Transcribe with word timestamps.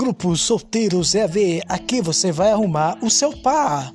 Grupo 0.00 0.34
Solteiros 0.34 1.14
EAV, 1.14 1.60
aqui 1.68 2.00
você 2.00 2.32
vai 2.32 2.50
arrumar 2.50 2.96
o 3.02 3.10
seu 3.10 3.36
par. 3.36 3.92